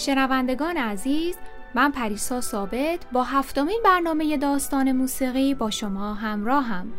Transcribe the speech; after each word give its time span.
شنوندگان 0.00 0.76
عزیز 0.76 1.36
من 1.74 1.92
پریسا 1.92 2.40
ثابت 2.40 2.98
با 3.12 3.22
هفتمین 3.24 3.80
برنامه 3.84 4.36
داستان 4.36 4.92
موسیقی 4.92 5.54
با 5.54 5.70
شما 5.70 6.14
همراهم. 6.14 6.92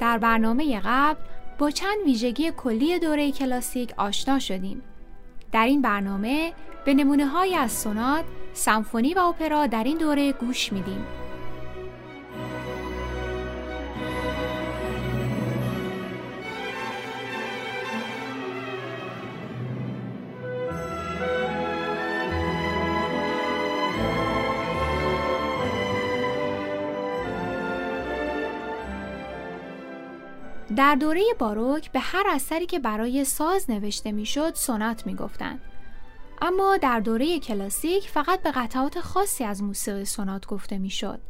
در 0.00 0.18
برنامه 0.18 0.80
قبل 0.84 1.20
با 1.58 1.70
چند 1.70 1.98
ویژگی 2.04 2.52
کلی 2.56 2.98
دوره 2.98 3.32
کلاسیک 3.32 3.94
آشنا 3.96 4.38
شدیم. 4.38 4.82
در 5.52 5.66
این 5.66 5.82
برنامه 5.82 6.52
به 6.84 6.94
نمونه 6.94 7.26
های 7.26 7.54
از 7.54 7.72
سونات، 7.72 8.24
سمفونی 8.52 9.14
و 9.14 9.18
اپرا 9.18 9.66
در 9.66 9.84
این 9.84 9.98
دوره 9.98 10.32
گوش 10.32 10.72
میدیم. 10.72 11.06
در 30.76 30.94
دوره 30.94 31.22
باروک 31.38 31.92
به 31.92 32.00
هر 32.00 32.26
اثری 32.28 32.66
که 32.66 32.78
برای 32.78 33.24
ساز 33.24 33.70
نوشته 33.70 34.12
می‌شد 34.12 34.54
سونات 34.54 35.06
می‌گفتند. 35.06 35.60
اما 36.42 36.76
در 36.76 37.00
دوره 37.00 37.38
کلاسیک 37.38 38.08
فقط 38.08 38.42
به 38.42 38.50
قطعات 38.50 39.00
خاصی 39.00 39.44
از 39.44 39.62
موسیقی 39.62 40.04
سونات 40.04 40.46
گفته 40.46 40.78
می‌شد. 40.78 41.20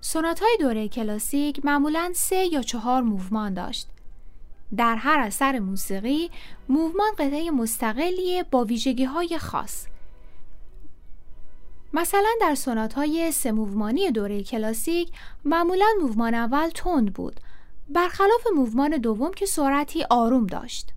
سونات 0.00 0.40
های 0.40 0.56
دوره 0.60 0.88
کلاسیک 0.88 1.64
معمولا 1.64 2.12
سه 2.14 2.36
یا 2.36 2.62
چهار 2.62 3.02
موومان 3.02 3.54
داشت. 3.54 3.88
در 4.76 4.96
هر 4.96 5.18
اثر 5.18 5.58
موسیقی 5.58 6.30
موومان 6.68 7.12
قطعه 7.18 7.50
مستقلیه 7.50 8.42
با 8.42 8.64
ویژگی 8.64 9.04
های 9.04 9.38
خاص. 9.38 9.86
مثلا 11.92 12.28
در 12.40 12.54
سونات 12.54 12.92
های 12.94 13.32
سه 13.32 13.52
موومانی 13.52 14.10
دوره 14.10 14.42
کلاسیک 14.42 15.12
معمولا 15.44 15.86
موومان 16.00 16.34
اول 16.34 16.68
تند 16.68 17.12
بود 17.12 17.40
برخلاف 17.88 18.46
موومان 18.56 18.90
دوم 18.90 19.32
که 19.32 19.46
سرعتی 19.46 20.04
آروم 20.10 20.46
داشت. 20.46 20.92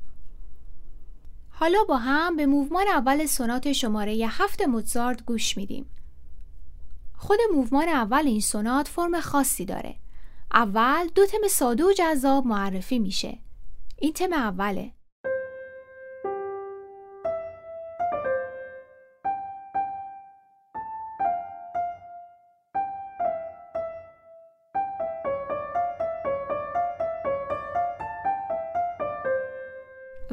حالا 1.50 1.84
با 1.84 1.98
هم 1.98 2.36
به 2.36 2.46
موومان 2.46 2.88
اول 2.88 3.26
سونات 3.26 3.72
شماره 3.72 4.26
هفت 4.30 4.62
موزارت 4.62 5.26
گوش 5.26 5.58
میدیم. 5.58 5.86
خود 7.16 7.40
موومان 7.54 7.90
اول 7.90 8.28
این 8.28 8.42
سونات 8.42 8.88
فرم 8.88 9.20
خاصی 9.20 9.66
داره. 9.66 9.96
اول 10.54 11.08
دو 11.16 11.26
تم 11.26 11.48
ساده 11.50 11.84
و 11.84 11.94
جذاب 11.98 12.46
معرفی 12.46 13.00
میشه. 13.00 13.40
این 13.98 14.14
تم 14.14 14.34
اوله. 14.34 14.92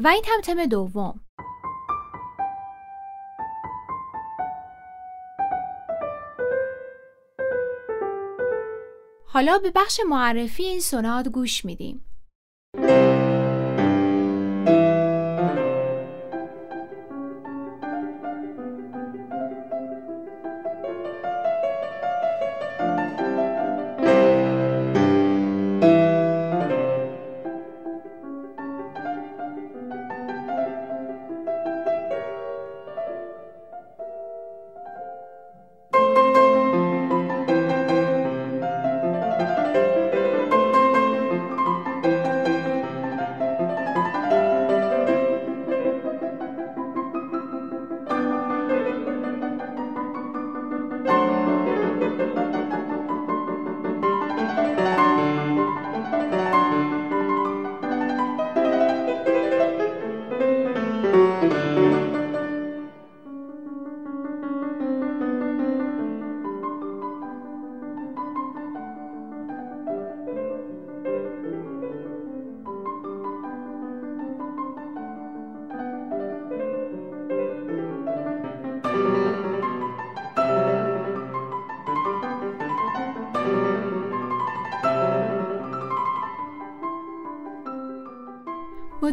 و 0.05 0.07
این 0.07 0.23
هم 0.27 0.41
تم 0.41 0.65
دوم. 0.65 1.19
حالا 9.25 9.57
به 9.57 9.71
بخش 9.75 9.99
معرفی 10.09 10.63
این 10.63 10.79
سونات 10.79 11.27
گوش 11.27 11.65
میدیم. 11.65 12.05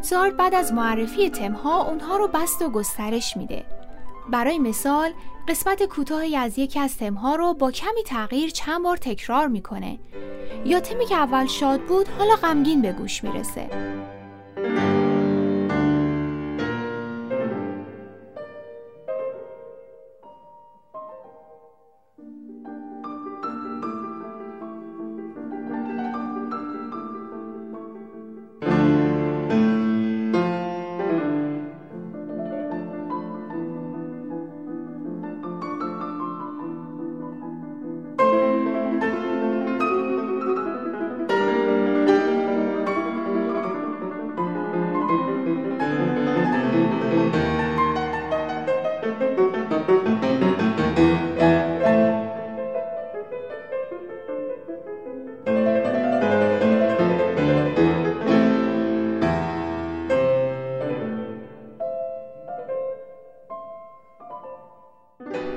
موزارت 0.03 0.35
بعد 0.35 0.55
از 0.55 0.73
معرفی 0.73 1.31
تمها 1.31 1.83
اونها 1.83 2.17
رو 2.17 2.29
بست 2.29 2.63
و 2.63 2.71
گسترش 2.71 3.37
میده. 3.37 3.65
برای 4.31 4.59
مثال 4.59 5.11
قسمت 5.49 5.83
کوتاهی 5.83 6.37
از 6.37 6.59
یکی 6.59 6.81
از 6.81 6.97
تمها 6.97 7.35
رو 7.35 7.55
با 7.55 7.71
کمی 7.71 8.03
تغییر 8.07 8.51
چند 8.51 8.83
بار 8.83 8.97
تکرار 8.97 9.49
می‌کنه 9.49 9.99
یا 10.65 10.81
تمی 10.81 11.07
که 11.07 11.15
اول 11.15 11.47
شاد 11.47 11.81
بود 11.81 12.09
حالا 12.19 12.35
غمگین 12.35 12.83
به 12.83 12.93
گوش 12.93 13.25
می‌رسه. 13.25 13.71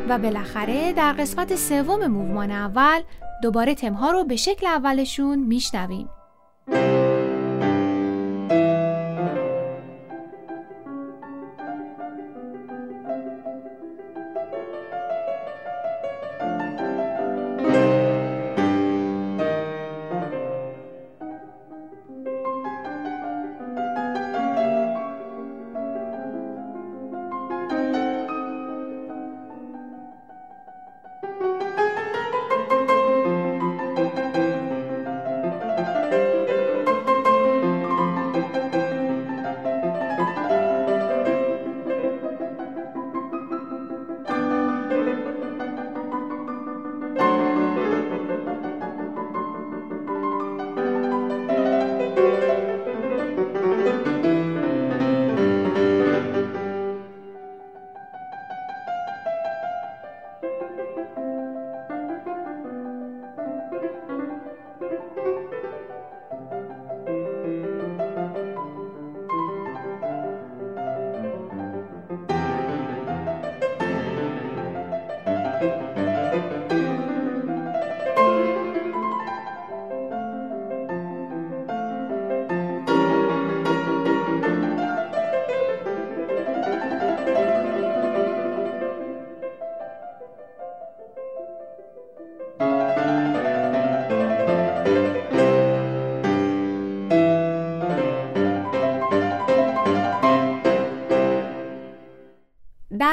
و 0.10 0.18
بالاخره 0.18 0.94
در 0.94 1.14
قسمت 1.14 1.56
سوم 1.56 2.08
موومان 2.08 2.52
اول 2.52 3.02
دوباره 3.44 3.76
تمها 3.76 4.12
رو 4.12 4.24
به 4.24 4.36
شکل 4.36 4.68
اولشون 4.68 5.40
میشنویم. 5.40 6.10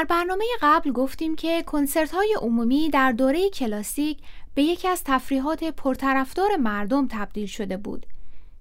در 0.03 0.07
برنامه 0.09 0.45
قبل 0.61 0.91
گفتیم 0.91 1.35
که 1.35 1.63
کنسرت 1.63 2.11
های 2.11 2.35
عمومی 2.41 2.89
در 2.89 3.11
دوره 3.11 3.49
کلاسیک 3.49 4.17
به 4.55 4.63
یکی 4.63 4.87
از 4.87 5.03
تفریحات 5.05 5.63
پرطرفدار 5.63 6.55
مردم 6.55 7.07
تبدیل 7.11 7.45
شده 7.45 7.77
بود. 7.77 8.05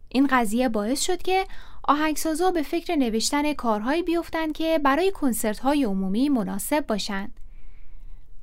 این 0.08 0.28
قضیه 0.30 0.68
باعث 0.68 1.00
شد 1.00 1.22
که 1.22 1.46
آهنگسازا 1.84 2.50
به 2.50 2.62
فکر 2.62 2.96
نوشتن 2.96 3.52
کارهایی 3.52 4.02
بیفتند 4.02 4.52
که 4.52 4.80
برای 4.84 5.10
کنسرت 5.10 5.58
های 5.58 5.84
عمومی 5.84 6.28
مناسب 6.28 6.86
باشند. 6.86 7.40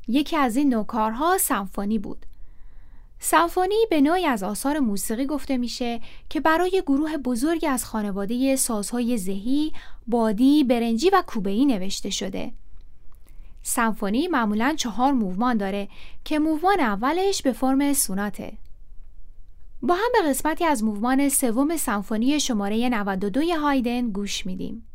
یکی 0.08 0.38
از 0.38 0.56
این 0.56 0.74
نوع 0.74 0.86
کارها 0.86 1.38
سمفونی 1.38 2.00
بود. 2.00 2.26
سمفونی 3.20 3.86
به 3.90 4.02
نوعی 4.02 4.26
از 4.26 4.44
آثار 4.44 4.80
موسیقی 4.80 5.26
گفته 5.26 5.58
میشه 5.58 6.02
که 6.30 6.40
برای 6.40 6.84
گروه 6.88 7.18
بزرگی 7.18 7.68
از 7.68 7.86
خانواده 7.86 8.56
سازهای 8.56 9.18
زهی، 9.18 9.74
بادی، 10.08 10.64
برنجی 10.64 11.10
و 11.10 11.24
کوبهی 11.28 11.66
نوشته 11.66 12.10
شده. 12.10 12.52
سمفونی 13.62 14.28
معمولا 14.28 14.76
چهار 14.78 15.14
موومان 15.14 15.58
داره 15.58 15.88
که 16.24 16.40
موومان 16.40 16.80
اولش 16.80 17.42
به 17.42 17.52
فرم 17.52 17.94
سوناته. 17.94 18.58
با 19.82 19.94
هم 19.94 20.12
به 20.14 20.30
قسمتی 20.30 20.66
از 20.66 20.84
موومان 20.84 21.30
سوم 21.30 21.78
سمفونی 21.78 22.40
شماره 22.40 22.90
92 22.90 23.42
هایدن 23.62 24.10
گوش 24.10 24.46
میدیم. 24.46 24.86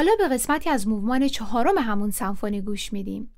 حالا 0.00 0.12
به 0.18 0.28
قسمتی 0.28 0.70
از 0.70 0.88
موومان 0.88 1.28
چهارم 1.28 1.78
همون 1.78 2.10
سمفونی 2.10 2.60
گوش 2.60 2.92
میدیم. 2.92 3.36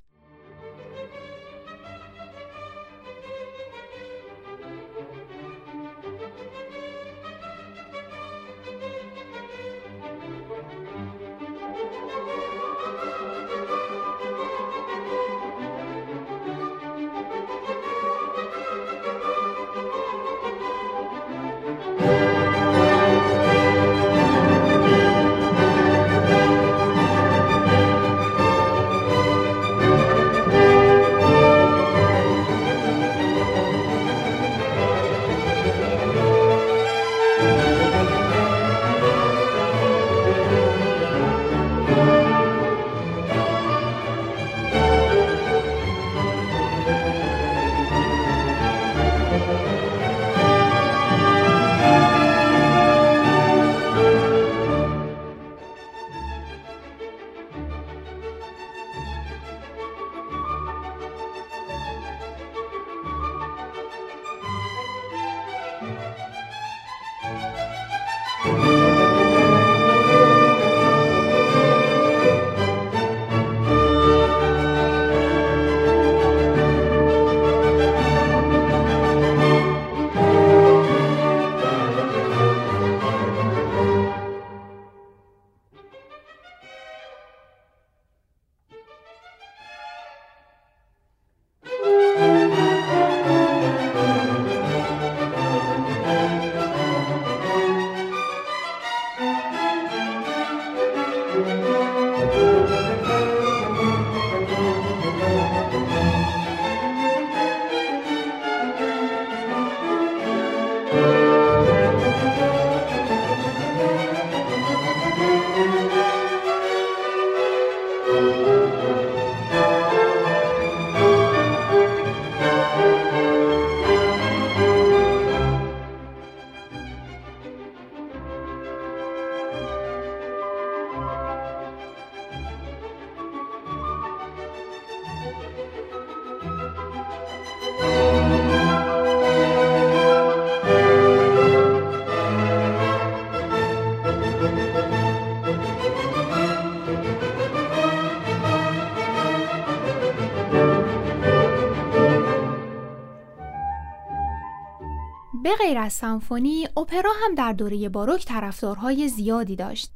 غیر 155.59 155.77
از 155.77 155.93
سمفونی، 155.93 156.67
اپرا 156.77 157.11
هم 157.23 157.35
در 157.35 157.53
دوره 157.53 157.89
باروک 157.89 158.25
طرفدارهای 158.25 159.07
زیادی 159.07 159.55
داشت. 159.55 159.91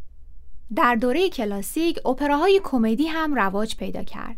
در 0.75 0.95
دوره 0.95 1.29
کلاسیک، 1.29 2.07
اپراهای 2.07 2.61
کمدی 2.63 3.07
هم 3.07 3.35
رواج 3.35 3.75
پیدا 3.75 4.03
کرد. 4.03 4.37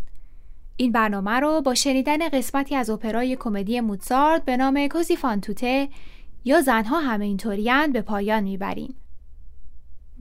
این 0.75 0.91
برنامه 0.91 1.31
رو 1.31 1.61
با 1.61 1.75
شنیدن 1.75 2.29
قسمتی 2.29 2.75
از 2.75 2.89
اپرای 2.89 3.35
کمدی 3.35 3.79
موتسارت 3.79 4.45
به 4.45 4.57
نام 4.57 4.87
کوزی 4.87 5.15
فانتوته 5.15 5.89
یا 6.45 6.61
زنها 6.61 6.99
همه 6.99 7.25
اینطوریان 7.25 7.91
به 7.91 8.01
پایان 8.01 8.43
می‌بریم. 8.43 8.95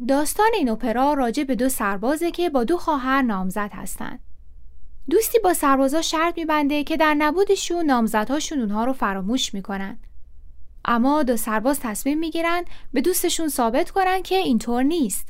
داستان 0.08 0.50
این 0.54 0.68
اپرا 0.68 1.12
راجع 1.12 1.44
به 1.44 1.54
دو 1.54 1.68
سربازه 1.68 2.30
که 2.30 2.50
با 2.50 2.64
دو 2.64 2.76
خواهر 2.76 3.22
نامزد 3.22 3.70
هستند. 3.72 4.20
دوستی 5.10 5.38
با 5.38 5.54
سربازا 5.54 6.02
شرط 6.02 6.38
میبنده 6.38 6.84
که 6.84 6.96
در 6.96 7.14
نبودشون 7.14 7.86
نامزدهاشون 7.86 8.60
اونها 8.60 8.84
رو 8.84 8.92
فراموش 8.92 9.54
می‌کنن. 9.54 9.98
اما 10.85 11.23
دو 11.23 11.37
سرباز 11.37 11.80
تصمیم 11.80 12.18
می‌گیرن 12.18 12.64
به 12.92 13.00
دوستشون 13.00 13.49
ثابت 13.49 13.90
کنن 13.90 14.23
که 14.23 14.35
اینطور 14.35 14.82
نیست. 14.82 15.28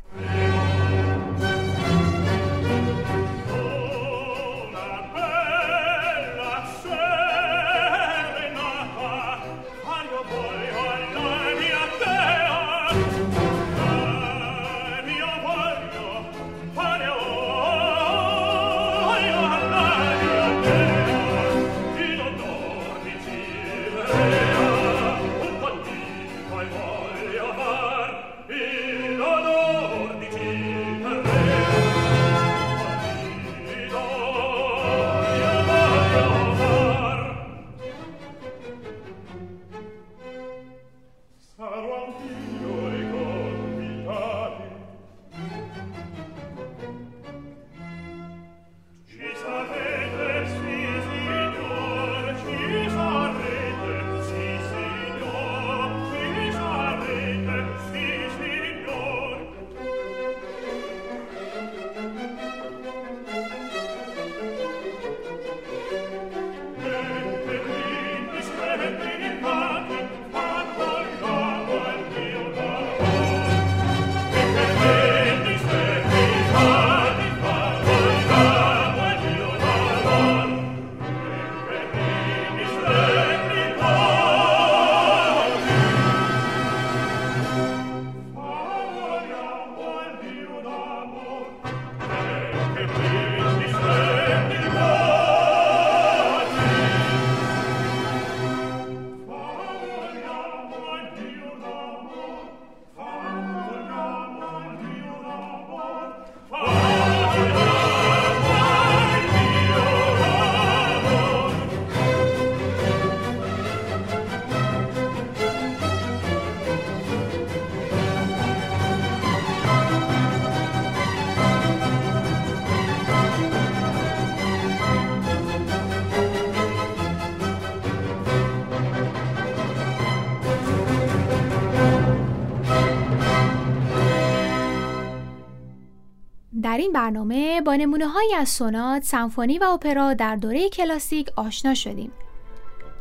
در 136.78 136.82
این 136.82 136.92
برنامه 136.92 137.60
با 137.60 137.74
نمونه 137.74 138.08
های 138.08 138.34
از 138.38 138.48
سونات، 138.48 139.02
سمفونی 139.02 139.58
و 139.58 139.64
اپرا 139.64 140.14
در 140.14 140.36
دوره 140.36 140.68
کلاسیک 140.68 141.30
آشنا 141.36 141.74
شدیم. 141.74 142.12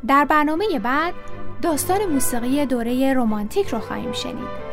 در 0.07 0.25
برنامه 0.25 0.79
بعد 0.83 1.13
داستان 1.61 2.05
موسیقی 2.05 2.65
دوره 2.65 3.13
رومانتیک 3.13 3.67
رو 3.67 3.79
خواهیم 3.79 4.11
شنید. 4.11 4.66